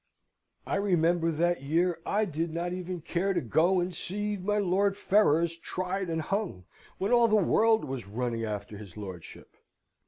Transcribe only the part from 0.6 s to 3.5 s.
I remember that year I did not even care to